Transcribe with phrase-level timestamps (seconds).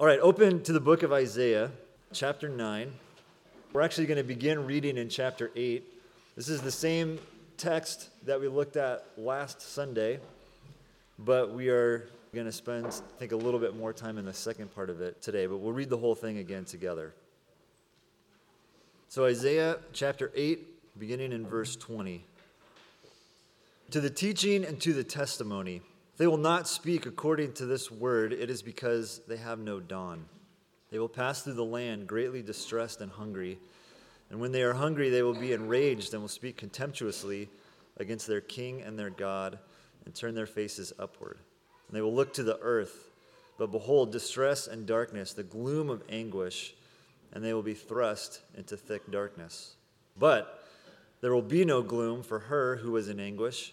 [0.00, 1.70] All right, open to the book of Isaiah,
[2.14, 2.90] chapter 9.
[3.74, 5.84] We're actually going to begin reading in chapter 8.
[6.36, 7.18] This is the same
[7.58, 10.20] text that we looked at last Sunday,
[11.18, 14.32] but we are going to spend, I think, a little bit more time in the
[14.32, 17.12] second part of it today, but we'll read the whole thing again together.
[19.08, 22.24] So, Isaiah chapter 8, beginning in verse 20.
[23.90, 25.82] To the teaching and to the testimony.
[26.20, 30.26] They will not speak according to this word, it is because they have no dawn.
[30.90, 33.58] They will pass through the land greatly distressed and hungry.
[34.28, 37.48] And when they are hungry, they will be enraged and will speak contemptuously
[37.96, 39.60] against their king and their God
[40.04, 41.38] and turn their faces upward.
[41.88, 43.08] And they will look to the earth,
[43.56, 46.74] but behold, distress and darkness, the gloom of anguish,
[47.32, 49.76] and they will be thrust into thick darkness.
[50.18, 50.68] But
[51.22, 53.72] there will be no gloom for her who is in anguish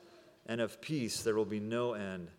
[0.45, 2.29] and of peace there will be no end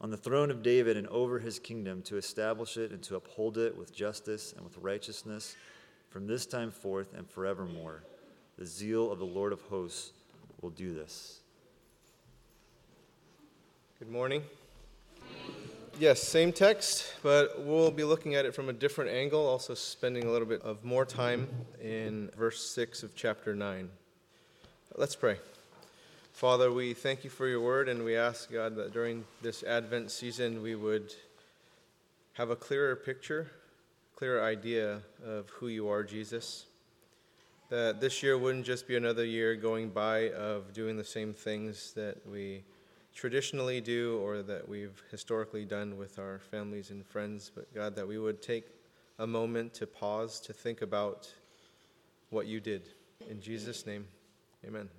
[0.00, 3.56] on the throne of David and over his kingdom to establish it and to uphold
[3.56, 5.56] it with justice and with righteousness
[6.10, 8.02] from this time forth and forevermore.
[8.58, 10.12] The zeal of the Lord of hosts
[10.60, 11.40] will do this.
[13.98, 14.42] Good morning.
[15.98, 20.24] Yes, same text, but we'll be looking at it from a different angle, also spending
[20.24, 21.48] a little bit of more time
[21.80, 23.88] in verse 6 of chapter 9.
[24.96, 25.38] Let's pray.
[26.44, 30.10] Father, we thank you for your word, and we ask, God, that during this Advent
[30.10, 31.14] season we would
[32.34, 33.50] have a clearer picture,
[34.14, 36.66] clearer idea of who you are, Jesus.
[37.70, 41.94] That this year wouldn't just be another year going by of doing the same things
[41.94, 42.62] that we
[43.14, 48.06] traditionally do or that we've historically done with our families and friends, but God, that
[48.06, 48.66] we would take
[49.18, 51.26] a moment to pause to think about
[52.28, 52.90] what you did.
[53.30, 54.04] In Jesus' name,
[54.66, 54.90] amen.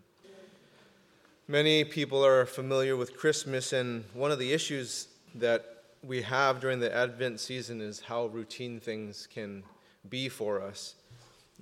[1.48, 6.80] Many people are familiar with Christmas, and one of the issues that we have during
[6.80, 9.62] the Advent season is how routine things can
[10.10, 10.96] be for us.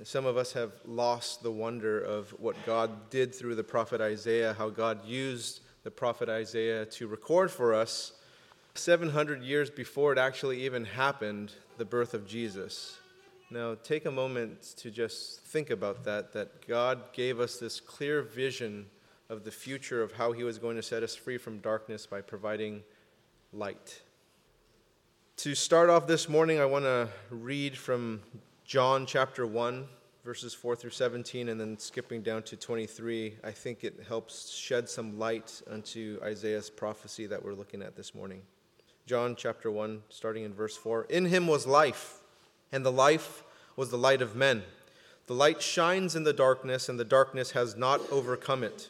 [0.03, 4.55] Some of us have lost the wonder of what God did through the prophet Isaiah,
[4.57, 8.13] how God used the prophet Isaiah to record for us
[8.75, 13.00] 700 years before it actually even happened the birth of Jesus.
[13.51, 18.21] Now, take a moment to just think about that, that God gave us this clear
[18.21, 18.85] vision
[19.29, 22.22] of the future of how he was going to set us free from darkness by
[22.22, 22.84] providing
[23.51, 24.01] light.
[25.38, 28.22] To start off this morning, I want to read from
[28.66, 29.88] John chapter 1,
[30.23, 33.38] verses 4 through 17, and then skipping down to 23.
[33.44, 38.13] I think it helps shed some light onto Isaiah's prophecy that we're looking at this
[38.13, 38.41] morning.
[39.06, 42.22] John chapter 1, starting in verse 4 In him was life,
[42.72, 43.44] and the life
[43.75, 44.63] was the light of men.
[45.28, 48.89] The light shines in the darkness, and the darkness has not overcome it.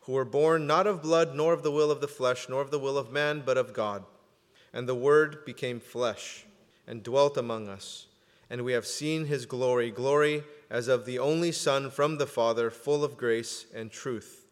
[0.00, 2.70] who were born not of blood, nor of the will of the flesh, nor of
[2.70, 4.04] the will of man, but of God.
[4.72, 6.44] And the Word became flesh
[6.86, 8.06] and dwelt among us.
[8.48, 12.70] And we have seen his glory, glory as of the only Son from the Father,
[12.70, 14.46] full of grace and truth.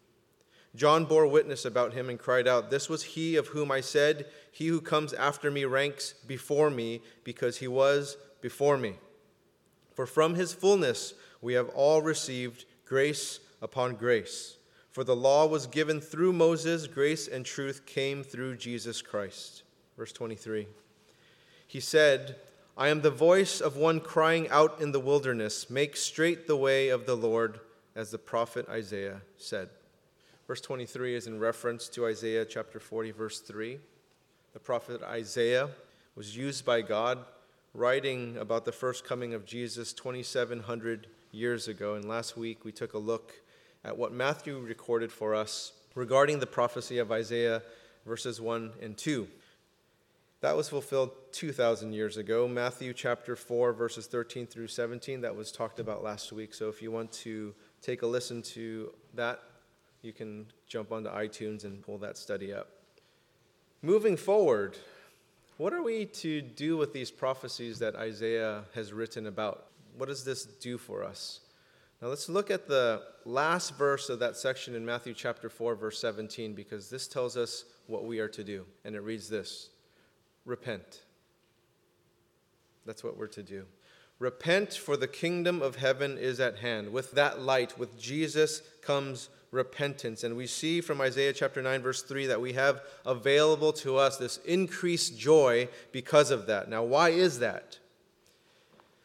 [0.75, 4.27] John bore witness about him and cried out, This was he of whom I said,
[4.51, 8.95] He who comes after me ranks before me, because he was before me.
[9.95, 14.58] For from his fullness we have all received grace upon grace.
[14.91, 19.63] For the law was given through Moses, grace and truth came through Jesus Christ.
[19.97, 20.67] Verse 23.
[21.67, 22.37] He said,
[22.77, 26.89] I am the voice of one crying out in the wilderness, Make straight the way
[26.89, 27.59] of the Lord,
[27.95, 29.69] as the prophet Isaiah said.
[30.47, 33.79] Verse 23 is in reference to Isaiah chapter 40, verse 3.
[34.53, 35.69] The prophet Isaiah
[36.15, 37.19] was used by God
[37.73, 41.93] writing about the first coming of Jesus 2,700 years ago.
[41.93, 43.33] And last week we took a look
[43.83, 47.61] at what Matthew recorded for us regarding the prophecy of Isaiah
[48.05, 49.27] verses 1 and 2.
[50.41, 52.47] That was fulfilled 2,000 years ago.
[52.47, 56.53] Matthew chapter 4, verses 13 through 17, that was talked about last week.
[56.53, 59.41] So if you want to take a listen to that,
[60.01, 62.69] you can jump onto iTunes and pull that study up.
[63.81, 64.77] Moving forward,
[65.57, 69.65] what are we to do with these prophecies that Isaiah has written about?
[69.97, 71.41] What does this do for us?
[72.01, 75.99] Now let's look at the last verse of that section in Matthew chapter 4, verse
[75.99, 78.65] 17, because this tells us what we are to do.
[78.85, 79.69] And it reads this
[80.45, 81.01] repent.
[82.85, 83.65] That's what we're to do.
[84.17, 86.91] Repent, for the kingdom of heaven is at hand.
[86.91, 90.23] With that light, with Jesus, comes repentance.
[90.23, 94.17] And we see from Isaiah chapter 9, verse 3, that we have available to us
[94.17, 96.69] this increased joy because of that.
[96.69, 97.79] Now, why is that?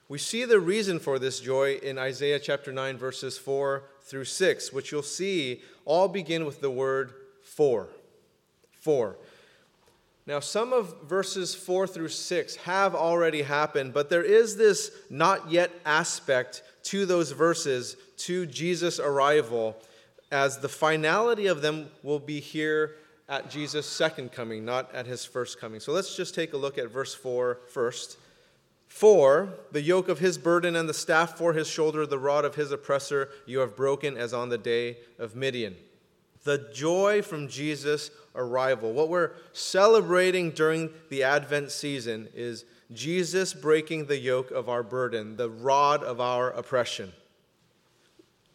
[0.07, 4.73] We see the reason for this joy in Isaiah chapter 9, verses 4 through 6,
[4.73, 7.89] which you'll see all begin with the word for.
[8.73, 9.17] For.
[10.27, 15.51] Now, some of verses 4 through 6 have already happened, but there is this not
[15.51, 19.75] yet aspect to those verses, to Jesus' arrival,
[20.31, 22.97] as the finality of them will be here
[23.27, 25.81] at Jesus' second coming, not at his first coming.
[25.81, 28.19] So let's just take a look at verse 4 first.
[28.95, 32.55] For the yoke of his burden and the staff for his shoulder, the rod of
[32.55, 35.75] his oppressor, you have broken as on the day of Midian.
[36.45, 38.93] The joy from Jesus' arrival.
[38.93, 45.39] What we're celebrating during the Advent season is Jesus breaking the yoke of our burden,
[45.39, 47.13] the rod of our oppression.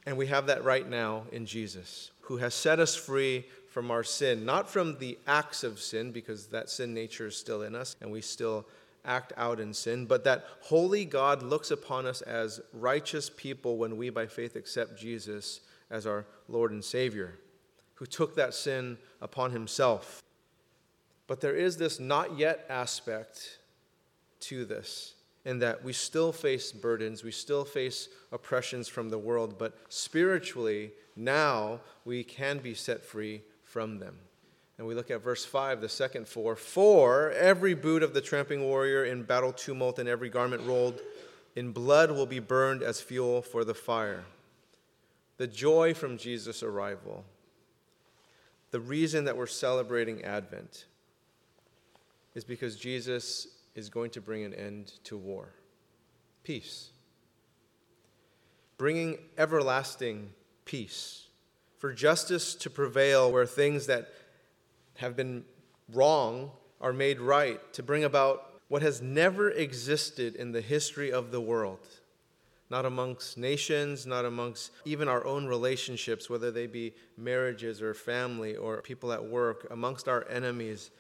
[0.06, 4.06] And we have that right now in Jesus, who has set us free from our
[4.06, 7.98] sin, not from the acts of sin, because that sin nature is still in us
[8.00, 8.66] and we still
[9.06, 13.98] act out in sin, but that holy God looks upon us as righteous people when
[13.98, 17.40] we by faith accept Jesus as our Lord and Savior
[18.00, 20.24] who took that sin upon himself.
[21.28, 23.60] But there is this not yet aspect
[24.40, 29.60] to this, in that we still face burdens, we still face oppressions from the world,
[29.60, 34.16] but spiritually, now we can be set free from them.
[34.80, 36.56] And we look at verse 5, the second four.
[36.56, 41.02] For every boot of the tramping warrior in battle tumult and every garment rolled
[41.56, 44.24] in blood will be burned as fuel for the fire.
[45.38, 47.26] The joy from Jesus' arrival
[48.72, 50.86] the reason that we're celebrating Advent
[52.36, 55.50] is because Jesus is going to bring an end to war,
[56.44, 56.92] peace,
[58.78, 60.30] bringing everlasting
[60.66, 61.28] peace,
[61.80, 64.14] for justice to prevail where things that
[65.00, 65.44] have been
[65.94, 71.31] wrong are made right, to bring about what has never existed in the history of
[71.31, 71.80] the world
[72.69, 78.56] not amongst nations, not amongst even our own relationships, whether they be marriages or family
[78.56, 80.92] or people at work, amongst our enemies.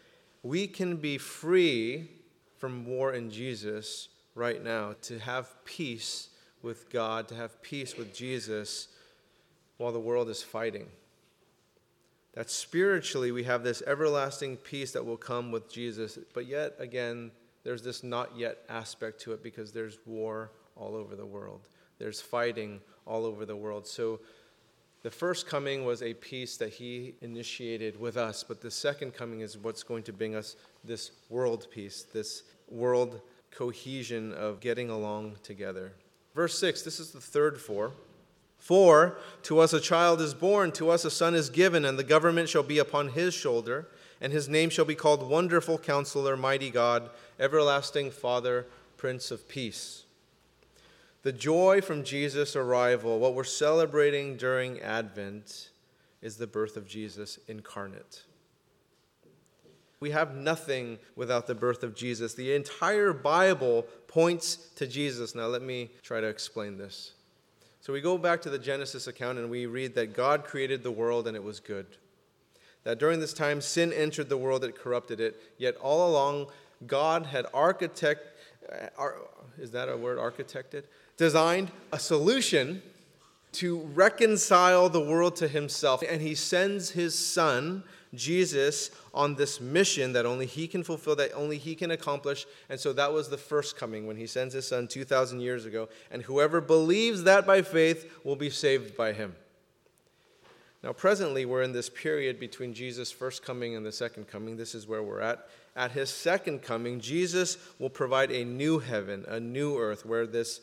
[0.41, 2.09] We can be free
[2.57, 6.29] from war in Jesus right now, to have peace
[6.61, 8.87] with God, to have peace with Jesus
[9.77, 10.87] while the world is fighting.
[12.33, 17.31] That spiritually we have this everlasting peace that will come with Jesus, but yet again,
[17.63, 21.67] there's this not yet aspect to it because there's war all over the world.
[21.97, 23.85] There's fighting all over the world.
[23.87, 24.19] So
[25.01, 29.41] the first coming was a peace that he initiated with us, but the second coming
[29.41, 33.21] is what's going to bring us this world peace, this world
[33.51, 35.93] cohesion of getting along together.
[36.35, 37.93] Verse 6, this is the third for.
[38.59, 42.03] For to us a child is born, to us a son is given, and the
[42.03, 43.87] government shall be upon his shoulder,
[44.21, 50.03] and his name shall be called Wonderful Counselor, Mighty God, Everlasting Father, Prince of Peace.
[51.21, 55.69] The joy from Jesus' arrival, what we're celebrating during Advent,
[56.21, 58.23] is the birth of Jesus incarnate.
[59.99, 62.33] We have nothing without the birth of Jesus.
[62.33, 65.35] The entire Bible points to Jesus.
[65.35, 67.13] Now, let me try to explain this.
[67.81, 70.91] So, we go back to the Genesis account and we read that God created the
[70.91, 71.85] world and it was good.
[72.83, 75.41] That during this time, sin entered the world, it corrupted it.
[75.57, 76.47] Yet, all along,
[76.87, 78.21] God had architect,
[78.97, 79.09] uh,
[79.57, 80.83] is that a word, architected?
[81.19, 82.81] designed a solution
[83.51, 86.03] to reconcile the world to himself.
[86.07, 91.33] And he sends his son, Jesus, on this mission that only he can fulfill, that
[91.33, 92.45] only he can accomplish.
[92.69, 95.89] And so that was the first coming when he sends his son 2,000 years ago.
[96.11, 99.35] And whoever believes that by faith will be saved by him.
[100.81, 104.55] Now, presently, we're in this period between Jesus' first coming and the second coming.
[104.55, 105.49] This is where we're at.
[105.75, 110.61] At his second coming, Jesus will provide a new heaven, a new earth, where this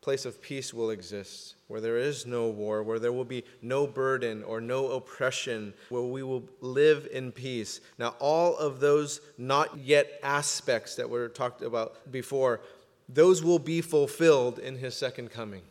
[0.00, 3.86] place of peace will exist, where there is no war, where there will be no
[3.86, 7.80] burden or no oppression, where we will live in peace.
[7.98, 12.60] Now, all of those not yet aspects that were talked about before,
[13.08, 15.62] those will be fulfilled in his second coming.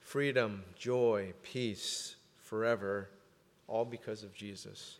[0.00, 3.08] Freedom, joy, peace forever,
[3.66, 4.98] all because of Jesus.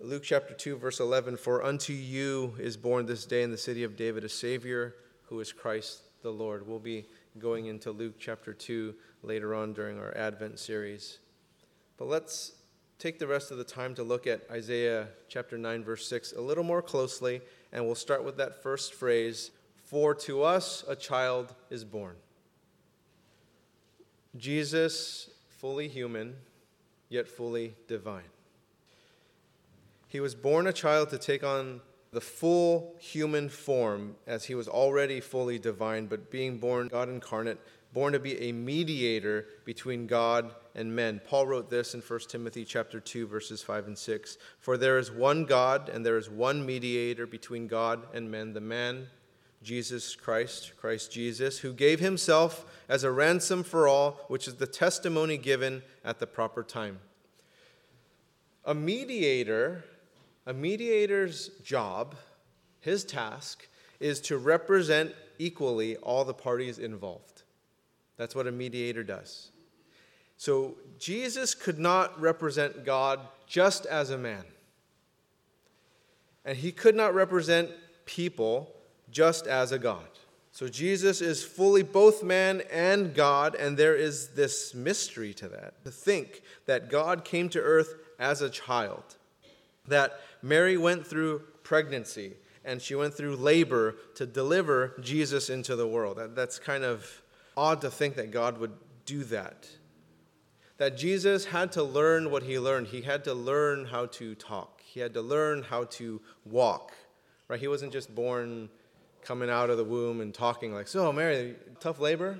[0.00, 3.84] Luke chapter 2, verse 11 For unto you is born this day in the city
[3.84, 6.66] of David a Savior who is Christ the Lord.
[6.66, 7.06] We'll be
[7.38, 11.18] going into Luke chapter 2 later on during our Advent series.
[11.96, 12.52] But let's
[12.98, 16.40] take the rest of the time to look at Isaiah chapter 9, verse 6 a
[16.40, 17.40] little more closely,
[17.72, 19.50] and we'll start with that first phrase
[19.84, 22.16] For to us a child is born.
[24.36, 26.36] Jesus, fully human,
[27.08, 28.30] yet fully divine.
[30.08, 31.80] He was born a child to take on
[32.12, 37.58] the full human form as he was already fully divine, but being born God incarnate,
[37.92, 41.20] born to be a mediator between God and men.
[41.24, 44.38] Paul wrote this in 1 Timothy chapter 2 verses 5 and 6.
[44.58, 48.60] For there is one God and there is one mediator between God and men, the
[48.60, 49.08] man
[49.62, 54.66] Jesus Christ, Christ Jesus, who gave himself as a ransom for all, which is the
[54.66, 56.98] testimony given at the proper time.
[58.64, 59.84] A mediator
[60.50, 62.16] a mediator's job,
[62.80, 63.68] his task,
[64.00, 67.44] is to represent equally all the parties involved.
[68.16, 69.52] That's what a mediator does.
[70.36, 74.42] So Jesus could not represent God just as a man.
[76.44, 77.70] And he could not represent
[78.04, 78.74] people
[79.08, 80.08] just as a God.
[80.50, 85.84] So Jesus is fully both man and God, and there is this mystery to that.
[85.84, 89.04] To think that God came to earth as a child,
[89.86, 95.86] that Mary went through pregnancy and she went through labor to deliver Jesus into the
[95.86, 96.18] world.
[96.18, 97.22] That, that's kind of
[97.56, 98.72] odd to think that God would
[99.06, 99.68] do that.
[100.78, 102.88] That Jesus had to learn what he learned.
[102.88, 106.92] He had to learn how to talk, he had to learn how to walk.
[107.48, 107.58] Right?
[107.58, 108.68] He wasn't just born
[109.22, 112.38] coming out of the womb and talking like, So, Mary, tough labor?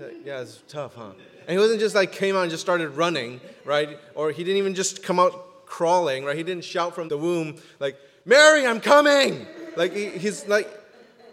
[0.00, 1.12] Uh, yeah, it's tough, huh?
[1.46, 3.98] And he wasn't just like came out and just started running, right?
[4.14, 6.36] Or he didn't even just come out crawling, right?
[6.36, 9.46] He didn't shout from the womb, like, Mary, I'm coming.
[9.76, 10.68] Like, he, he's like,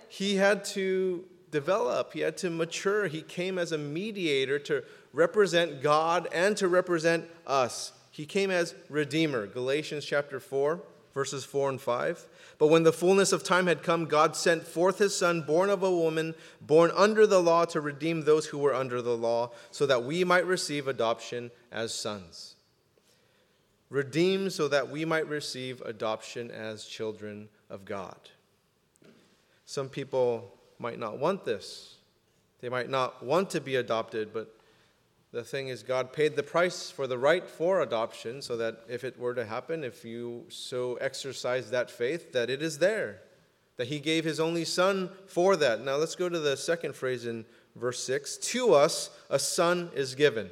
[0.08, 3.08] he had to develop, he had to mature.
[3.08, 7.92] He came as a mediator to represent God and to represent us.
[8.12, 10.82] He came as Redeemer, Galatians chapter 4,
[11.14, 12.26] verses 4 and 5.
[12.58, 15.84] But when the fullness of time had come, God sent forth his Son, born of
[15.84, 19.86] a woman, born under the law, to redeem those who were under the law, so
[19.86, 22.55] that we might receive adoption as sons
[23.90, 28.18] redeemed so that we might receive adoption as children of God.
[29.66, 31.96] Some people might not want this.
[32.62, 34.56] They might not want to be adopted, but
[35.32, 39.04] the thing is, God paid the price for the right for adoption so that if
[39.04, 43.22] it were to happen, if you so exercise that faith, that it is there,
[43.78, 45.82] that He gave His only Son for that.
[45.82, 50.16] Now let's go to the second phrase in verse 6 To us a Son is
[50.16, 50.50] given,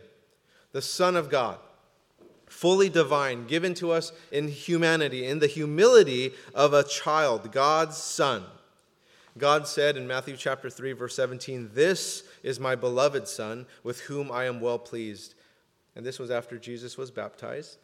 [0.73, 1.59] the Son of God
[2.53, 8.45] fully divine, given to us in humanity, in the humility of a child, God's Son.
[9.37, 14.31] God said in Matthew chapter 3 verse 17, "This is my beloved son with whom
[14.31, 15.33] I am well pleased."
[15.95, 17.77] And this was after Jesus was baptized.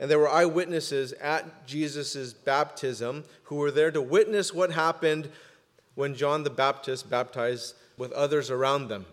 [0.00, 5.30] And there were eyewitnesses at Jesus' baptism who were there to witness what happened
[5.94, 9.06] when John the Baptist baptized with others around them.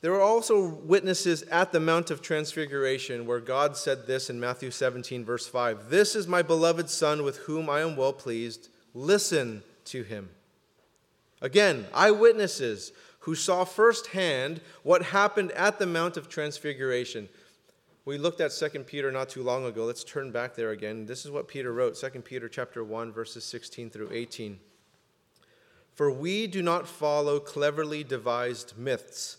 [0.00, 4.70] There were also witnesses at the Mount of Transfiguration where God said this in Matthew
[4.70, 8.68] 17, verse 5 This is my beloved Son with whom I am well pleased.
[8.94, 10.30] Listen to him.
[11.40, 17.28] Again, eyewitnesses who saw firsthand what happened at the Mount of Transfiguration.
[18.04, 19.84] We looked at 2 Peter not too long ago.
[19.84, 21.06] Let's turn back there again.
[21.06, 24.60] This is what Peter wrote, 2 Peter chapter 1 verses 16 through 18.
[25.94, 29.38] For we do not follow cleverly devised myths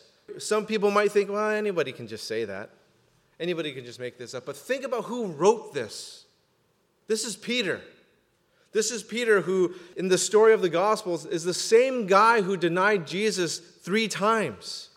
[0.39, 2.69] Some people might think, well, anybody can just say that.
[3.39, 4.45] Anybody can just make this up.
[4.45, 6.25] But think about who wrote this.
[7.07, 7.81] This is Peter.
[8.71, 12.55] This is Peter, who, in the story of the Gospels, is the same guy who
[12.55, 14.89] denied Jesus three times.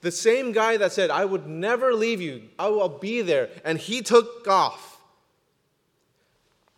[0.00, 3.50] The same guy that said, I would never leave you, I will be there.
[3.64, 4.98] And he took off.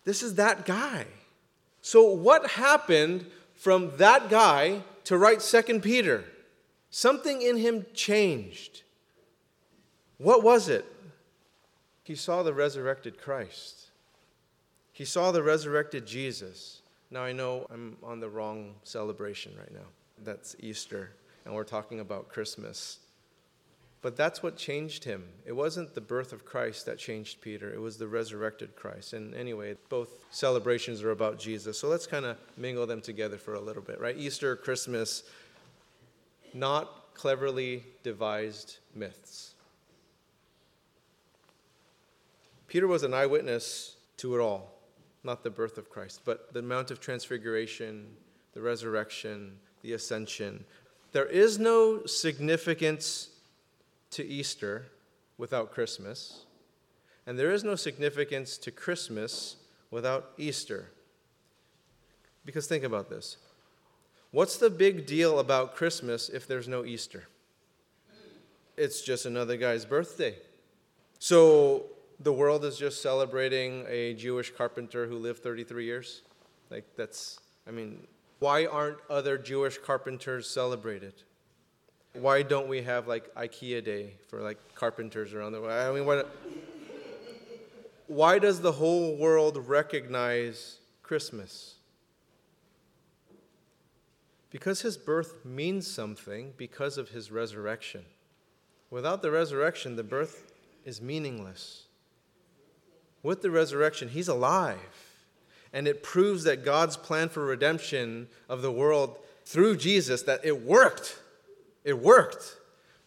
[0.03, 1.05] This is that guy.
[1.81, 6.25] So, what happened from that guy to write Second Peter?
[6.95, 8.83] Something in him changed.
[10.19, 10.85] What was it?
[12.03, 13.87] He saw the resurrected Christ.
[14.91, 16.83] He saw the resurrected Jesus.
[17.09, 19.87] Now, I know I'm on the wrong celebration right now.
[20.23, 21.09] That's Easter,
[21.45, 22.99] and we're talking about Christmas.
[24.03, 25.23] But that's what changed him.
[25.47, 29.13] It wasn't the birth of Christ that changed Peter, it was the resurrected Christ.
[29.13, 31.79] And anyway, both celebrations are about Jesus.
[31.79, 34.15] So let's kind of mingle them together for a little bit, right?
[34.15, 35.23] Easter, Christmas,
[36.53, 39.55] not cleverly devised myths.
[42.67, 44.73] Peter was an eyewitness to it all
[45.23, 48.07] not the birth of Christ, but the Mount of Transfiguration,
[48.53, 50.65] the resurrection, the ascension.
[51.11, 53.29] There is no significance
[54.11, 54.87] to Easter
[55.37, 56.45] without Christmas,
[57.25, 59.55] and there is no significance to Christmas
[59.91, 60.91] without Easter.
[62.45, 63.37] Because think about this.
[64.33, 67.25] What's the big deal about Christmas if there's no Easter?
[68.75, 70.35] It's just another guy's birthday.
[71.19, 71.83] So
[72.19, 76.23] the world is just celebrating a Jewish carpenter who lived 33 years?
[76.71, 78.07] Like, that's, I mean,
[78.39, 81.13] why aren't other Jewish carpenters celebrated?
[82.13, 85.73] Why don't we have like IKEA Day for like carpenters around the world?
[85.73, 86.23] I mean,
[88.07, 91.75] why does the whole world recognize Christmas?
[94.53, 98.05] Because his birth means something because of his resurrection.
[98.89, 100.53] Without the resurrection, the birth
[100.85, 101.87] is meaningless
[103.23, 104.77] with the resurrection, he's alive.
[105.71, 110.61] And it proves that God's plan for redemption of the world through Jesus, that it
[110.61, 111.17] worked.
[111.83, 112.57] It worked.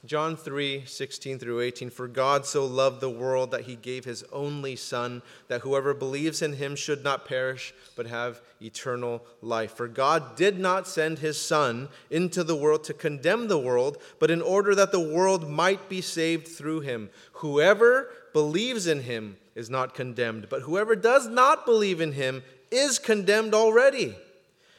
[0.06, 1.90] John 3 16 through 18.
[1.90, 6.42] For God so loved the world that he gave his only Son, that whoever believes
[6.42, 9.72] in him should not perish, but have eternal life.
[9.76, 14.30] For God did not send his Son into the world to condemn the world, but
[14.30, 17.10] in order that the world might be saved through him.
[17.32, 22.98] Whoever believes in him is not condemned, but whoever does not believe in him is
[22.98, 24.16] condemned already,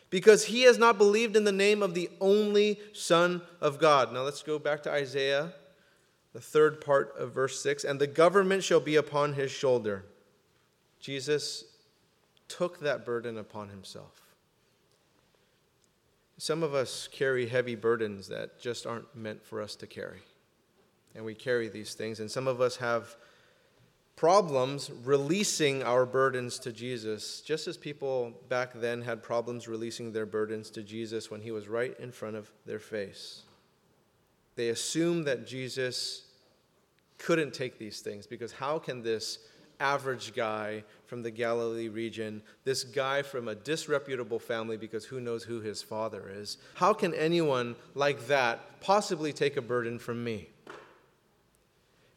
[0.10, 4.13] because he has not believed in the name of the only Son of God.
[4.13, 5.54] Now let's go back to Isaiah,
[6.34, 10.06] the third part of verse 6 and the government shall be upon his shoulder.
[11.00, 11.65] Jesus
[12.48, 14.22] took that burden upon himself.
[16.38, 20.22] Some of us carry heavy burdens that just aren't meant for us to carry.
[21.15, 22.20] And we carry these things.
[22.20, 23.15] And some of us have
[24.18, 30.26] problems releasing our burdens to Jesus, just as people back then had problems releasing their
[30.26, 33.44] burdens to Jesus when he was right in front of their face.
[34.56, 36.24] They assumed that Jesus
[37.20, 39.38] couldn't take these things because how can this
[39.80, 45.44] average guy from the Galilee region, this guy from a disreputable family because who knows
[45.44, 50.50] who his father is, how can anyone like that possibly take a burden from me?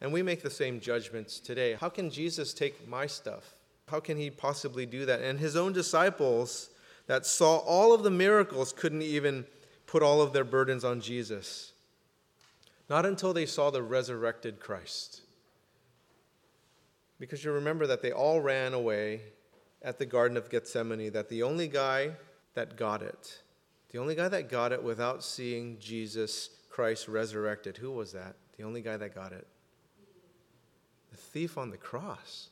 [0.01, 1.73] And we make the same judgments today.
[1.79, 3.53] How can Jesus take my stuff?
[3.87, 5.21] How can he possibly do that?
[5.21, 6.71] And his own disciples
[7.05, 9.45] that saw all of the miracles couldn't even
[9.85, 11.73] put all of their burdens on Jesus.
[12.89, 15.21] Not until they saw the resurrected Christ.
[17.19, 19.21] Because you remember that they all ran away
[19.83, 22.11] at the Garden of Gethsemane, that the only guy
[22.55, 23.41] that got it,
[23.91, 28.35] the only guy that got it without seeing Jesus Christ resurrected, who was that?
[28.57, 29.45] The only guy that got it
[31.11, 32.49] the thief on the cross.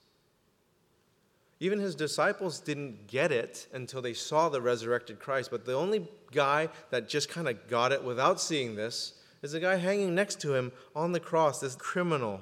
[1.60, 5.52] Even his disciples didn't get it until they saw the resurrected Christ.
[5.52, 9.60] But the only guy that just kind of got it without seeing this is the
[9.60, 12.41] guy hanging next to him on the cross, this criminal.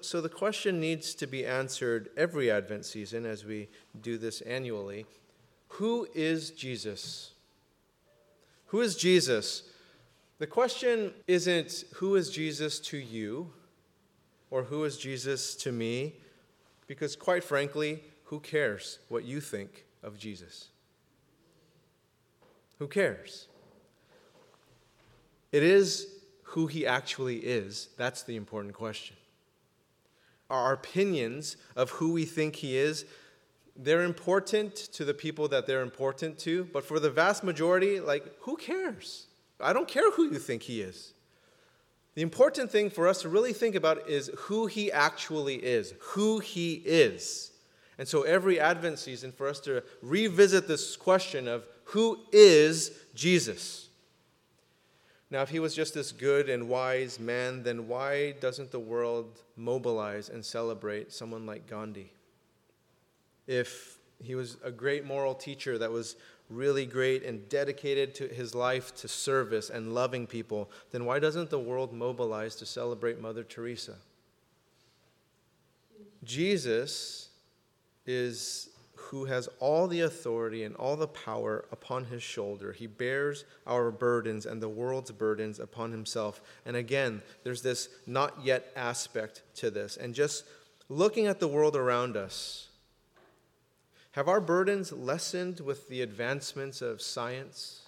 [0.00, 3.68] So the question needs to be answered every Advent season as we
[4.00, 5.06] do this annually
[5.74, 7.32] Who is Jesus?
[8.66, 9.64] Who is Jesus?
[10.38, 13.52] The question isn't who is Jesus to you?
[14.50, 16.14] Or who is Jesus to me?
[16.86, 20.68] Because, quite frankly, who cares what you think of Jesus?
[22.78, 23.46] Who cares?
[25.52, 26.08] It is
[26.42, 27.88] who he actually is.
[27.96, 29.16] That's the important question.
[30.48, 33.04] Our opinions of who we think he is,
[33.76, 38.24] they're important to the people that they're important to, but for the vast majority, like,
[38.40, 39.26] who cares?
[39.60, 41.14] I don't care who you think he is.
[42.14, 46.40] The important thing for us to really think about is who he actually is, who
[46.40, 47.52] he is.
[47.98, 53.88] And so every Advent season, for us to revisit this question of who is Jesus?
[55.30, 59.42] Now, if he was just this good and wise man, then why doesn't the world
[59.56, 62.12] mobilize and celebrate someone like Gandhi?
[63.46, 66.16] If he was a great moral teacher that was
[66.50, 71.48] really great and dedicated to his life to service and loving people, then why doesn't
[71.48, 73.94] the world mobilize to celebrate Mother Teresa?
[76.24, 77.28] Jesus
[78.04, 82.72] is who has all the authority and all the power upon his shoulder.
[82.72, 86.40] He bears our burdens and the world's burdens upon himself.
[86.64, 89.96] And again, there's this not yet aspect to this.
[89.96, 90.44] And just
[90.88, 92.69] looking at the world around us,
[94.12, 97.82] have our burdens lessened with the advancements of science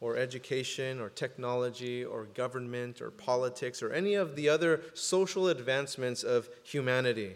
[0.00, 6.22] or education or technology or government or politics or any of the other social advancements
[6.22, 7.34] of humanity?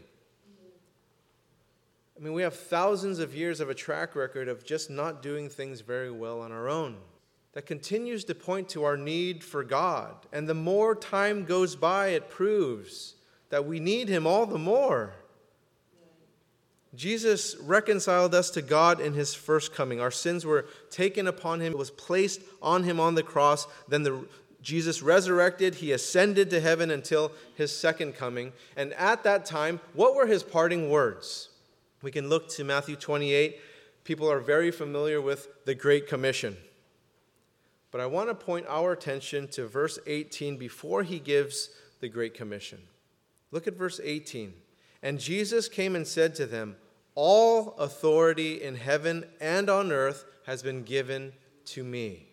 [2.18, 5.48] I mean, we have thousands of years of a track record of just not doing
[5.48, 6.96] things very well on our own.
[7.52, 10.26] That continues to point to our need for God.
[10.32, 13.14] And the more time goes by, it proves
[13.50, 15.14] that we need Him all the more.
[16.98, 20.00] Jesus reconciled us to God in his first coming.
[20.00, 23.68] Our sins were taken upon him, it was placed on him on the cross.
[23.86, 24.26] Then the,
[24.62, 28.52] Jesus resurrected, he ascended to heaven until his second coming.
[28.76, 31.50] And at that time, what were his parting words?
[32.02, 33.60] We can look to Matthew 28.
[34.02, 36.56] People are very familiar with the Great Commission.
[37.92, 42.34] But I want to point our attention to verse 18 before he gives the Great
[42.34, 42.80] Commission.
[43.52, 44.52] Look at verse 18.
[45.00, 46.74] And Jesus came and said to them,
[47.20, 51.32] All authority in heaven and on earth has been given
[51.64, 52.28] to me.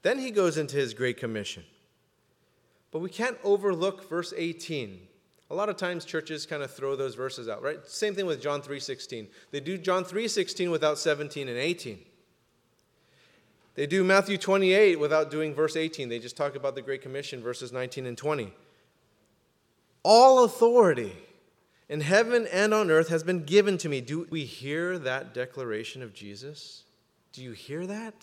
[0.00, 1.64] Then he goes into his great commission.
[2.90, 5.06] But we can't overlook verse 18.
[5.50, 7.86] A lot of times churches kind of throw those verses out, right?
[7.86, 9.28] Same thing with John 3:16.
[9.50, 12.02] They do John 3:16 without 17 and 18.
[13.74, 16.08] They do Matthew 28 without doing verse 18.
[16.08, 18.54] They just talk about the Great Commission, verses 19 and 20.
[20.02, 21.14] All authority
[21.90, 24.00] in heaven and on earth has been given to me.
[24.00, 26.84] Do we hear that declaration of Jesus?
[27.32, 28.14] Do you hear that?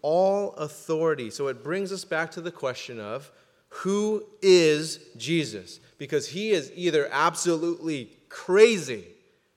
[0.00, 1.28] All authority.
[1.30, 3.32] So it brings us back to the question of
[3.68, 5.80] who is Jesus?
[5.98, 9.06] Because he is either absolutely crazy,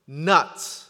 [0.08, 0.90] nuts,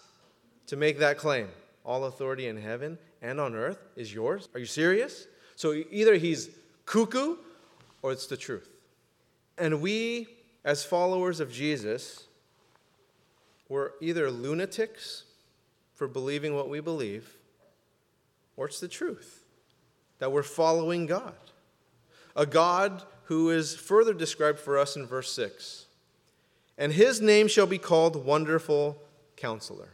[0.68, 1.50] to make that claim.
[1.84, 4.48] All authority in heaven and on earth is yours.
[4.54, 5.28] Are you serious?
[5.58, 6.50] So either he's
[6.86, 7.36] cuckoo
[8.02, 8.70] or it's the truth.
[9.58, 10.30] And we,
[10.64, 12.27] as followers of Jesus,
[13.70, 15.24] we're either lunatics
[15.94, 17.38] for believing what we believe,
[18.56, 19.44] or it's the truth
[20.20, 21.36] that we're following God.
[22.36, 25.86] A God who is further described for us in verse 6.
[26.78, 28.98] And his name shall be called Wonderful
[29.36, 29.90] Counselor.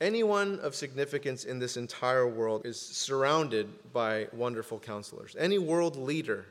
[0.00, 5.36] Anyone of significance in this entire world is surrounded by wonderful counselors.
[5.38, 6.44] Any world leader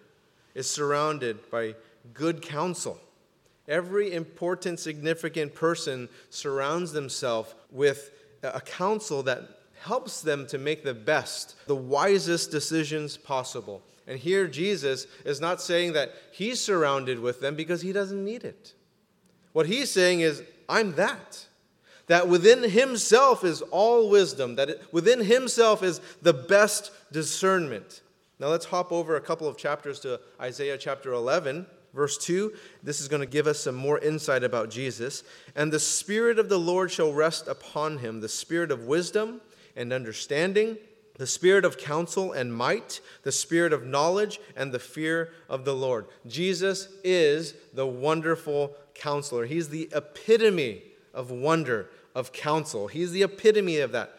[0.56, 1.76] is surrounded by
[2.14, 3.00] good counsel.
[3.68, 8.12] Every important, significant person surrounds themselves with
[8.44, 9.44] a counsel that
[9.82, 13.82] helps them to make the best, the wisest decisions possible.
[14.08, 18.44] And here, Jesus is not saying that he's surrounded with them because he doesn't need
[18.44, 18.74] it.
[19.54, 21.46] What he's saying is, I'm that.
[22.08, 28.02] That within himself is all wisdom, that within himself is the best discernment.
[28.40, 31.68] Now let's hop over a couple of chapters to Isaiah chapter 11.
[31.94, 35.24] Verse 2, this is going to give us some more insight about Jesus.
[35.56, 39.42] And the Spirit of the Lord shall rest upon him the Spirit of wisdom
[39.76, 40.78] and understanding,
[41.18, 45.76] the Spirit of counsel and might, the Spirit of knowledge and the fear of the
[45.76, 46.06] Lord.
[46.26, 49.46] Jesus is the wonderful counselor.
[49.46, 52.88] He's the epitome of wonder, of counsel.
[52.88, 54.18] He's the epitome of that.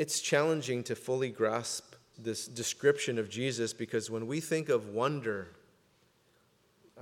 [0.00, 5.48] It's challenging to fully grasp this description of Jesus because when we think of wonder,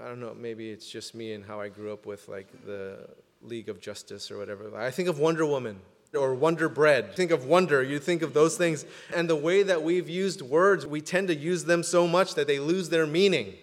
[0.02, 3.08] I don't know, maybe it's just me and how I grew up with like the
[3.42, 4.76] League of Justice or whatever.
[4.76, 5.80] I think of Wonder Woman
[6.14, 7.14] or Wonder Bread.
[7.14, 8.84] Think of wonder, you think of those things.
[9.14, 12.46] And the way that we've used words, we tend to use them so much that
[12.46, 13.54] they lose their meaning.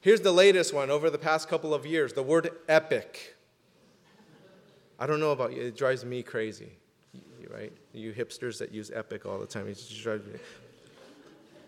[0.00, 3.36] Here's the latest one over the past couple of years the word epic.
[4.98, 6.72] I don't know about you, it drives me crazy,
[7.50, 7.72] right?
[7.92, 9.66] You hipsters that use Epic all the time.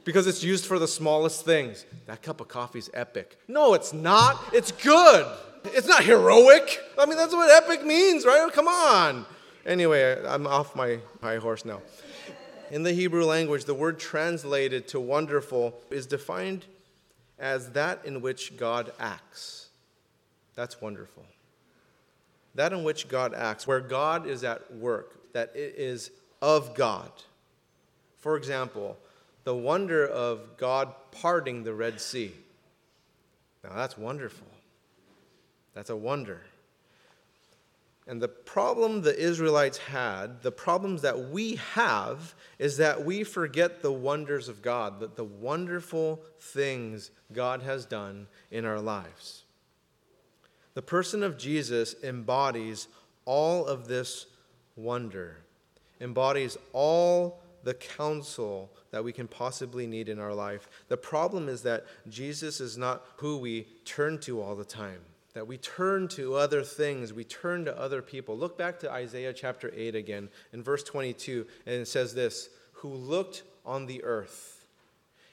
[0.08, 1.84] Because it's used for the smallest things.
[2.06, 3.36] That cup of coffee is epic.
[3.46, 4.42] No, it's not.
[4.54, 5.26] It's good.
[5.64, 6.80] It's not heroic.
[6.98, 8.50] I mean, that's what epic means, right?
[8.50, 9.26] Come on.
[9.66, 11.82] Anyway, I'm off my high horse now.
[12.70, 16.64] In the Hebrew language, the word translated to wonderful is defined
[17.38, 19.68] as that in which God acts.
[20.54, 21.26] That's wonderful.
[22.54, 27.12] That in which God acts, where God is at work, that it is of God.
[28.16, 28.96] For example,
[29.48, 32.34] the wonder of God parting the Red Sea.
[33.64, 34.46] Now that's wonderful.
[35.72, 36.42] That's a wonder.
[38.06, 43.80] And the problem the Israelites had, the problems that we have, is that we forget
[43.80, 49.44] the wonders of God, that the wonderful things God has done in our lives.
[50.74, 52.88] The person of Jesus embodies
[53.24, 54.26] all of this
[54.76, 55.38] wonder,
[56.02, 60.68] embodies all the counsel that we can possibly need in our life.
[60.88, 65.00] The problem is that Jesus is not who we turn to all the time
[65.38, 68.36] that we turn to other things, we turn to other people.
[68.36, 72.88] Look back to Isaiah chapter 8 again, in verse 22, and it says this Who
[72.88, 74.66] looked on the earth.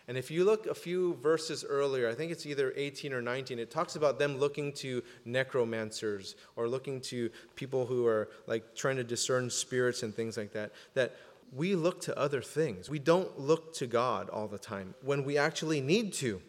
[0.08, 3.58] And if you look a few verses earlier, I think it's either 18 or 19,
[3.58, 8.98] it talks about them looking to necromancers or looking to people who are like trying
[8.98, 10.72] to discern spirits and things like that.
[10.94, 11.16] That
[11.54, 12.90] we look to other things.
[12.90, 16.42] We don't look to God all the time when we actually need to.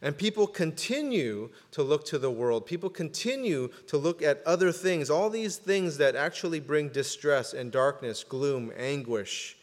[0.00, 2.66] And people continue to look to the world.
[2.66, 7.70] People continue to look at other things, all these things that actually bring distress and
[7.70, 9.56] darkness, gloom, anguish.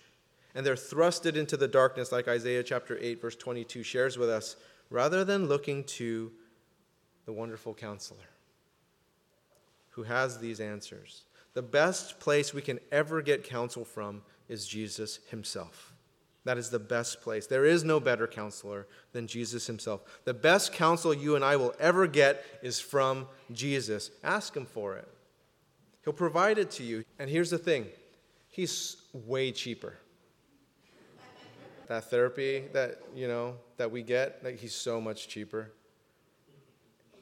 [0.55, 4.55] And they're thrusted into the darkness, like Isaiah chapter 8, verse 22 shares with us,
[4.89, 6.31] rather than looking to
[7.25, 8.29] the wonderful counselor
[9.89, 11.23] who has these answers.
[11.53, 15.93] The best place we can ever get counsel from is Jesus himself.
[16.45, 17.47] That is the best place.
[17.47, 20.01] There is no better counselor than Jesus himself.
[20.23, 24.09] The best counsel you and I will ever get is from Jesus.
[24.23, 25.07] Ask him for it.
[26.03, 27.03] He'll provide it to you.
[27.19, 27.87] And here's the thing
[28.49, 29.97] He's way cheaper.
[31.87, 35.71] That therapy that, you know, that we get, like he's so much cheaper.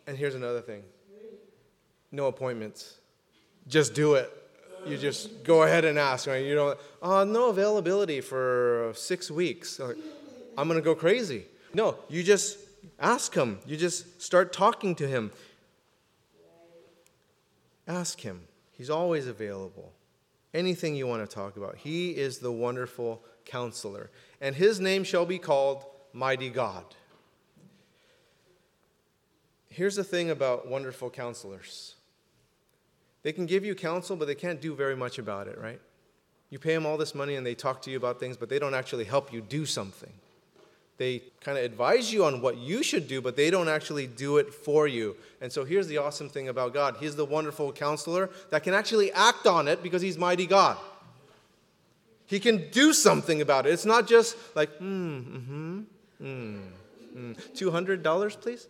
[0.06, 0.84] And here's another thing.
[2.12, 3.00] No appointments.
[3.68, 4.34] Just do it
[4.88, 6.28] you just go ahead and ask.
[6.28, 6.44] Right?
[6.44, 9.80] You don't, uh, no availability for six weeks.
[9.80, 11.46] I'm going to go crazy.
[11.74, 12.58] No, you just
[13.00, 13.60] ask him.
[13.66, 15.32] You just start talking to him.
[17.88, 18.42] Ask him.
[18.72, 19.94] He's always available.
[20.54, 21.78] Anything you want to talk about.
[21.78, 24.10] He is the wonderful counselor.
[24.42, 26.84] And his name shall be called Mighty God.
[29.70, 31.97] Here's the thing about wonderful counselors
[33.24, 35.82] they can give you counsel, but they can't do very much about it, right?
[36.50, 38.60] You pay them all this money and they talk to you about things, but they
[38.60, 40.14] don't actually help you do something.
[40.98, 44.38] They kind of advise you on what you should do, but they don't actually do
[44.38, 45.16] it for you.
[45.42, 49.12] And so here's the awesome thing about God He's the wonderful counselor that can actually
[49.12, 50.78] act on it because He's mighty God.
[52.26, 53.74] He can do something about it.
[53.74, 55.82] It's not just like, hmm, mm-hmm,
[56.20, 56.60] hmm,
[57.16, 57.36] mm.
[57.56, 58.68] $200, please?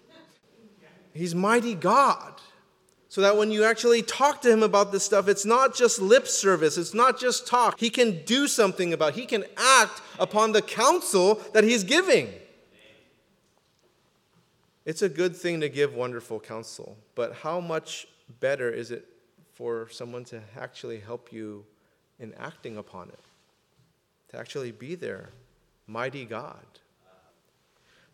[1.13, 2.39] He's mighty God.
[3.09, 6.27] So that when you actually talk to him about this stuff, it's not just lip
[6.27, 7.79] service, it's not just talk.
[7.79, 12.29] He can do something about, he can act upon the counsel that he's giving.
[14.85, 18.07] It's a good thing to give wonderful counsel, but how much
[18.39, 19.05] better is it
[19.53, 21.65] for someone to actually help you
[22.19, 23.19] in acting upon it?
[24.29, 25.29] To actually be there,
[25.87, 26.65] mighty God.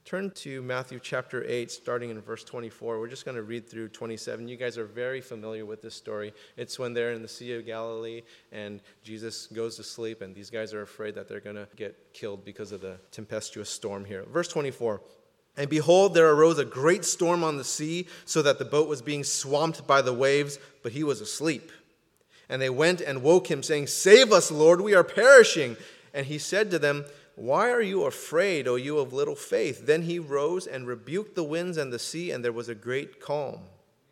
[0.06, 3.00] Turn to Matthew chapter 8, starting in verse 24.
[3.00, 4.50] We're just going to read through 27.
[4.50, 6.34] You guys are very familiar with this story.
[6.58, 10.50] It's when they're in the Sea of Galilee and Jesus goes to sleep, and these
[10.50, 14.26] guys are afraid that they're going to get killed because of the tempestuous storm here.
[14.30, 15.02] Verse 24.
[15.56, 19.02] And behold, there arose a great storm on the sea, so that the boat was
[19.02, 21.72] being swamped by the waves, but he was asleep.
[22.50, 25.78] And they went and woke him, saying, Save us, Lord, we are perishing.
[26.14, 27.06] And he said to them,
[27.36, 29.88] why are you afraid, O you of little faith?
[29.88, 33.20] Then he rose and rebuked the winds and the sea, and there was a great
[33.20, 33.62] calm.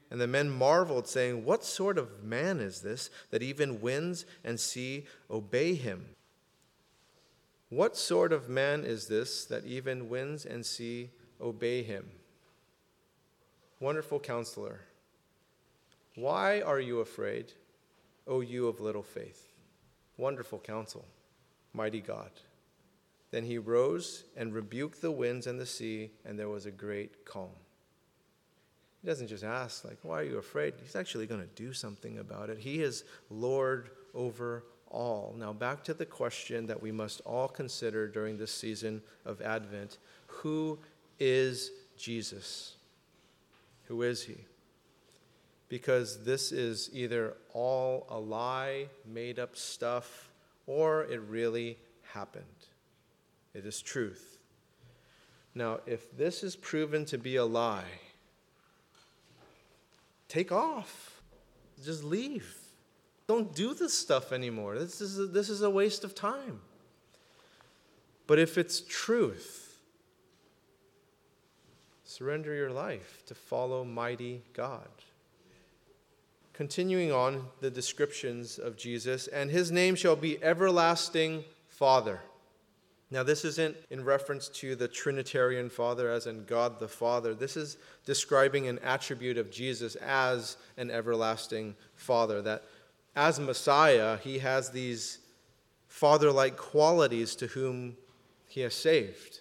[0.10, 4.60] And the men marveled, saying, What sort of man is this that even winds and
[4.60, 6.06] sea obey him?
[7.70, 12.10] What sort of man is this that even winds and sea obey him?
[13.80, 14.82] Wonderful counselor.
[16.16, 17.54] Why are you afraid,
[18.28, 19.54] O you of little faith?
[20.18, 21.06] Wonderful counsel,
[21.72, 22.32] mighty God.
[23.32, 27.26] Then he rose and rebuked the winds and the sea, and there was a great
[27.26, 27.50] calm.
[29.02, 30.74] He doesn't just ask, like, why are you afraid?
[30.82, 32.60] He's actually going to do something about it.
[32.60, 35.34] He is Lord over all.
[35.38, 39.98] Now, back to the question that we must all consider during this season of Advent
[40.28, 40.78] Who
[41.20, 42.76] is Jesus?
[43.86, 44.38] Who is he?
[45.70, 50.30] Because this is either all a lie, made up stuff,
[50.68, 51.78] or it really
[52.14, 52.46] happened.
[53.54, 54.38] It is truth.
[55.54, 58.00] Now, if this is proven to be a lie,
[60.28, 61.22] take off.
[61.84, 62.56] Just leave.
[63.28, 64.78] Don't do this stuff anymore.
[64.78, 66.62] This is a, this is a waste of time.
[68.28, 69.80] But if it's truth,
[72.06, 74.88] surrender your life to follow mighty God.
[76.54, 82.22] Continuing on the descriptions of Jesus, and his name shall be Everlasting Father.
[83.14, 87.34] Now, this isn't in reference to the Trinitarian Father, as in God the Father.
[87.34, 92.42] This is describing an attribute of Jesus as an everlasting Father.
[92.42, 92.64] That
[93.14, 95.20] as Messiah, he has these
[95.90, 97.98] father like qualities to whom
[98.48, 99.41] he has saved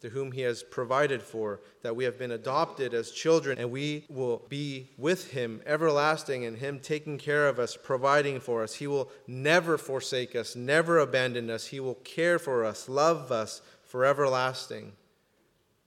[0.00, 4.04] to whom he has provided for, that we have been adopted as children, and we
[4.08, 8.74] will be with him everlasting, and him taking care of us, providing for us.
[8.74, 11.66] He will never forsake us, never abandon us.
[11.66, 14.92] He will care for us, love us for everlasting.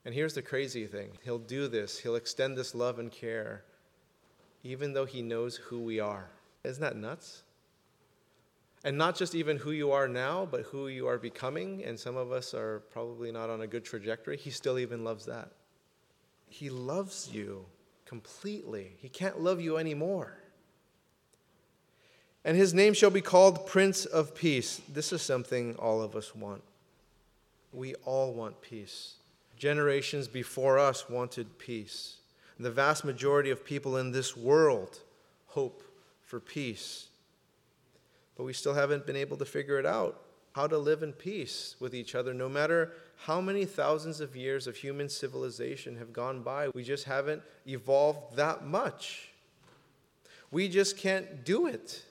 [0.04, 3.64] And here's the crazy thing He'll do this, He'll extend this love and care,
[4.62, 6.30] even though He knows who we are.
[6.64, 7.43] Isn't that nuts?
[8.84, 11.82] And not just even who you are now, but who you are becoming.
[11.84, 14.36] And some of us are probably not on a good trajectory.
[14.36, 15.50] He still even loves that.
[16.48, 17.64] He loves you
[18.04, 18.92] completely.
[18.98, 20.36] He can't love you anymore.
[22.44, 24.82] And his name shall be called Prince of Peace.
[24.86, 26.62] This is something all of us want.
[27.72, 29.14] We all want peace.
[29.56, 32.18] Generations before us wanted peace.
[32.60, 35.00] The vast majority of people in this world
[35.46, 35.82] hope
[36.22, 37.08] for peace
[38.36, 40.20] but we still haven't been able to figure it out
[40.54, 44.66] how to live in peace with each other, no matter how many thousands of years
[44.66, 46.68] of human civilization have gone by.
[46.68, 49.30] We just haven't evolved that much.
[50.52, 52.04] We just can't do it.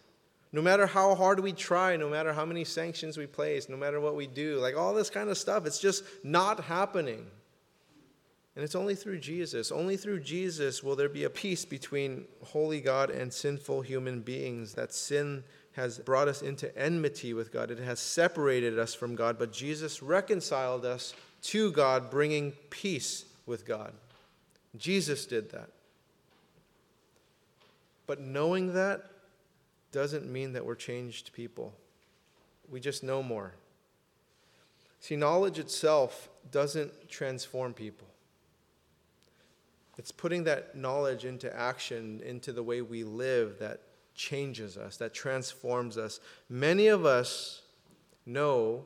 [0.51, 3.99] No matter how hard we try, no matter how many sanctions we place, no matter
[4.01, 7.25] what we do, like all this kind of stuff, it's just not happening.
[8.55, 12.81] And it's only through Jesus, only through Jesus will there be a peace between holy
[12.81, 14.73] God and sinful human beings.
[14.73, 17.71] That sin has brought us into enmity with God.
[17.71, 23.65] It has separated us from God, but Jesus reconciled us to God, bringing peace with
[23.65, 23.93] God.
[24.77, 25.69] Jesus did that.
[28.05, 29.09] But knowing that
[29.91, 31.73] doesn't mean that we're changed people.
[32.69, 33.53] We just know more.
[34.99, 38.07] See, knowledge itself doesn't transform people.
[39.97, 43.81] It's putting that knowledge into action, into the way we live, that
[44.15, 46.19] changes us, that transforms us.
[46.49, 47.61] Many of us
[48.25, 48.85] know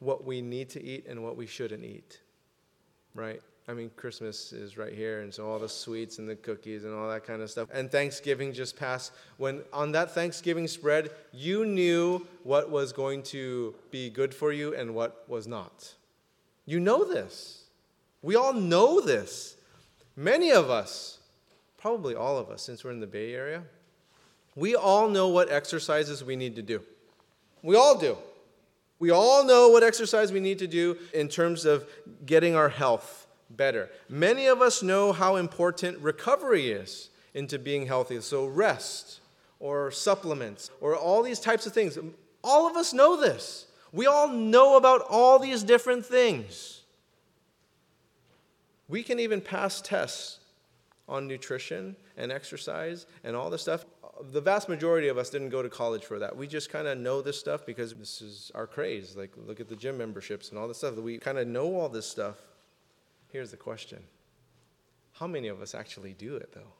[0.00, 2.20] what we need to eat and what we shouldn't eat,
[3.14, 3.42] right?
[3.66, 6.94] I mean, Christmas is right here, and so all the sweets and the cookies and
[6.94, 7.68] all that kind of stuff.
[7.70, 9.12] And Thanksgiving just passed.
[9.36, 14.74] When on that Thanksgiving spread, you knew what was going to be good for you
[14.74, 15.94] and what was not.
[16.64, 17.64] You know this.
[18.22, 19.56] We all know this.
[20.16, 21.18] Many of us,
[21.76, 23.62] probably all of us, since we're in the Bay Area,
[24.58, 26.82] we all know what exercises we need to do.
[27.62, 28.18] We all do.
[28.98, 31.88] We all know what exercise we need to do in terms of
[32.26, 33.88] getting our health better.
[34.08, 38.20] Many of us know how important recovery is into being healthy.
[38.20, 39.20] So, rest
[39.60, 41.96] or supplements or all these types of things.
[42.42, 43.66] All of us know this.
[43.92, 46.82] We all know about all these different things.
[48.88, 50.40] We can even pass tests
[51.08, 53.86] on nutrition and exercise and all this stuff
[54.32, 56.36] the vast majority of us didn't go to college for that.
[56.36, 59.16] We just kind of know this stuff because this is our craze.
[59.16, 60.96] Like, look at the gym memberships and all this stuff.
[60.96, 62.36] We kind of know all this stuff.
[63.28, 64.02] Here's the question
[65.12, 66.72] How many of us actually do it, though?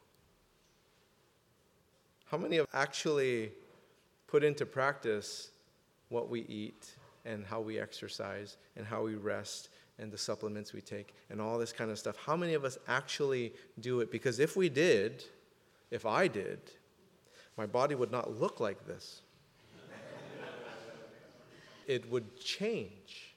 [2.27, 3.53] How many have actually
[4.27, 5.51] put into practice
[6.11, 10.83] what we eat and how we exercise and how we rest and the supplements we
[10.83, 12.16] take and all this kind of stuff?
[12.16, 14.11] How many of us actually do it?
[14.11, 15.24] Because if we did,
[15.90, 16.61] if I did,
[17.59, 19.23] my body would not look like this.
[21.88, 23.35] it would change.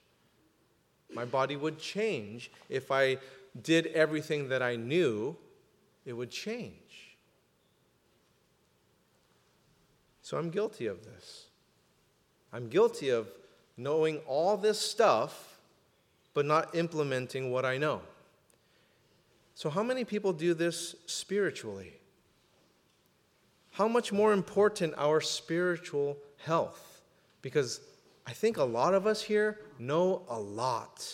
[1.12, 2.50] My body would change.
[2.68, 3.18] If I
[3.60, 5.36] did everything that I knew,
[6.06, 7.16] it would change.
[10.22, 11.46] So I'm guilty of this.
[12.52, 13.28] I'm guilty of
[13.76, 15.58] knowing all this stuff,
[16.32, 18.02] but not implementing what I know.
[19.54, 21.92] So, how many people do this spiritually?
[23.82, 27.02] How much more important our spiritual health
[27.42, 27.80] Because
[28.24, 31.04] I think a lot of us here know a lot.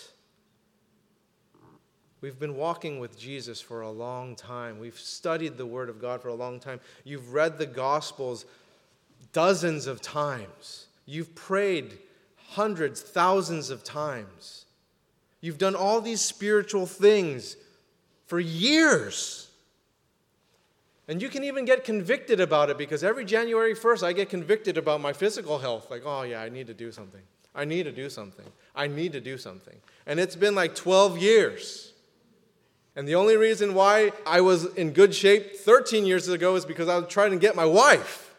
[2.21, 4.79] We've been walking with Jesus for a long time.
[4.79, 6.79] We've studied the Word of God for a long time.
[7.05, 8.45] You've read the Gospels
[9.33, 10.89] dozens of times.
[11.07, 11.97] You've prayed
[12.49, 14.67] hundreds, thousands of times.
[15.41, 17.57] You've done all these spiritual things
[18.27, 19.48] for years.
[21.09, 24.77] And you can even get convicted about it because every January 1st, I get convicted
[24.77, 25.91] about my physical health.
[25.91, 27.23] Like, oh, yeah, I need to do something.
[27.55, 28.45] I need to do something.
[28.77, 29.77] I need to do something.
[30.07, 31.93] And it's been like 12 years.
[32.95, 36.89] And the only reason why I was in good shape 13 years ago is because
[36.89, 38.35] I was trying to get my wife.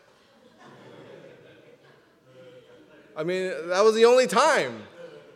[3.18, 4.84] I mean, that was the only time.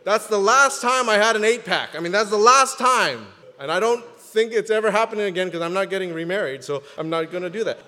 [0.04, 1.96] That's the last time I had an eight pack.
[1.96, 3.26] I mean, that's the last time.
[3.58, 4.04] And I don't
[4.34, 7.50] think it's ever happening again because I'm not getting remarried, so I'm not going to
[7.50, 7.78] do that.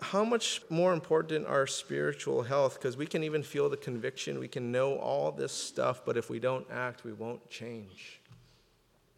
[0.00, 2.74] How much more important our spiritual health?
[2.74, 6.30] Because we can even feel the conviction, we can know all this stuff, but if
[6.30, 8.20] we don't act, we won't change.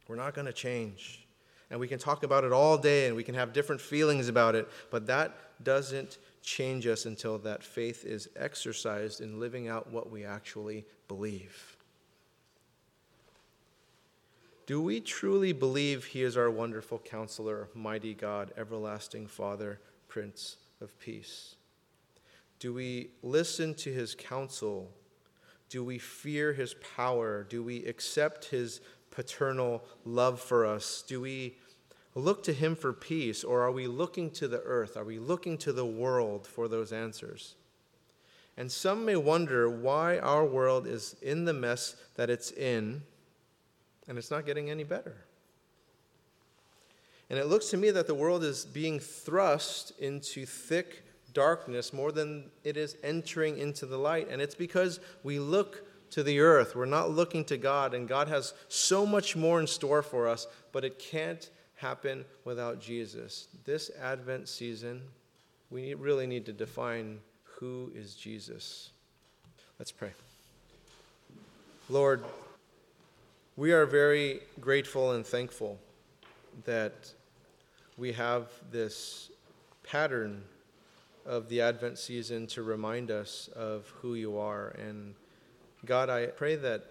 [0.08, 1.26] We're not going to change.
[1.70, 4.54] And we can talk about it all day and we can have different feelings about
[4.54, 10.10] it, but that doesn't change us until that faith is exercised in living out what
[10.10, 11.69] we actually believe.
[14.70, 20.96] Do we truly believe He is our wonderful counselor, mighty God, everlasting Father, Prince of
[21.00, 21.56] Peace?
[22.60, 24.88] Do we listen to His counsel?
[25.70, 27.42] Do we fear His power?
[27.42, 31.02] Do we accept His paternal love for us?
[31.04, 31.56] Do we
[32.14, 34.96] look to Him for peace, or are we looking to the earth?
[34.96, 37.56] Are we looking to the world for those answers?
[38.56, 43.02] And some may wonder why our world is in the mess that it's in,
[44.10, 45.14] and it's not getting any better.
[47.30, 52.10] And it looks to me that the world is being thrust into thick darkness more
[52.10, 54.26] than it is entering into the light.
[54.28, 56.74] And it's because we look to the earth.
[56.74, 60.48] We're not looking to God, and God has so much more in store for us,
[60.72, 63.46] but it can't happen without Jesus.
[63.64, 65.02] This Advent season,
[65.70, 68.90] we really need to define who is Jesus.
[69.78, 70.10] Let's pray.
[71.88, 72.24] Lord,
[73.56, 75.78] we are very grateful and thankful
[76.64, 77.12] that
[77.98, 79.30] we have this
[79.82, 80.42] pattern
[81.26, 84.68] of the Advent season to remind us of who you are.
[84.78, 85.14] And
[85.84, 86.86] God, I pray that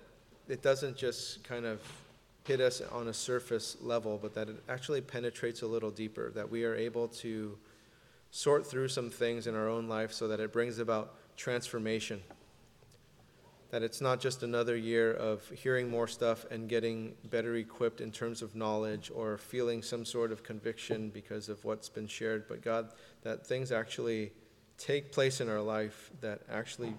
[0.47, 1.81] it doesn't just kind of
[2.45, 6.49] hit us on a surface level, but that it actually penetrates a little deeper, that
[6.49, 7.57] we are able to
[8.31, 12.21] sort through some things in our own life so that it brings about transformation.
[13.69, 18.11] That it's not just another year of hearing more stuff and getting better equipped in
[18.11, 22.63] terms of knowledge or feeling some sort of conviction because of what's been shared, but
[22.63, 22.89] God,
[23.21, 24.31] that things actually
[24.79, 26.95] take place in our life that actually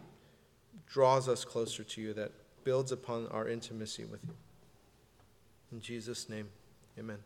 [0.86, 2.30] draws us closer to you, that
[2.62, 4.34] builds upon our intimacy with you.
[5.72, 6.48] In Jesus' name,
[6.98, 7.18] amen.